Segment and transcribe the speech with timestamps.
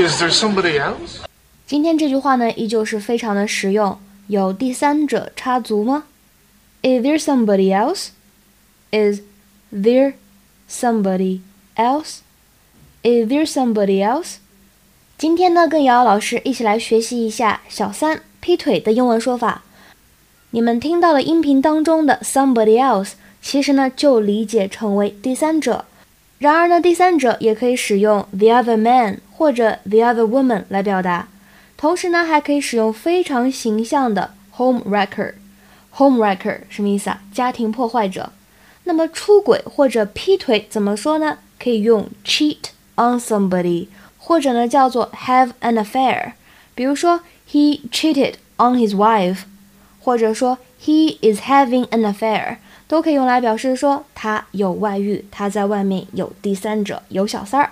[0.00, 1.18] Is there somebody else?
[1.66, 3.98] 今天这句话呢，依旧是非常的实用。
[4.28, 6.04] 有第三者插足吗
[6.80, 8.08] ？Is there somebody else?
[8.92, 9.20] Is
[9.70, 10.14] there
[10.70, 11.40] somebody
[11.76, 12.20] else?
[13.02, 14.36] Is there somebody else?
[15.18, 19.64] 今天呢，跟瑶瑶老师一起来学习一下小三劈腿的英文说法。
[20.52, 23.12] 你们听到的音频当中的 somebody else，
[23.42, 25.84] 其实呢就理解成为第三者。
[26.40, 31.28] 然而呢，第三者也可以使用 the other man 或者 the other woman 来表达。
[31.76, 35.34] 同时呢，还可以使用非常形象的 home wrecker。
[35.92, 37.20] home wrecker 什么意思啊？
[37.30, 38.32] 家庭破坏者。
[38.84, 41.36] 那么出轨或者劈腿怎么说呢？
[41.62, 46.32] 可以用 cheat on somebody，或者呢叫做 have an affair。
[46.74, 49.40] 比如说 he cheated on his wife，
[50.00, 52.56] 或者说 he is having an affair，
[52.88, 57.70] 都可以用来表示说他有外遇，他在外面有第三者，有小三儿。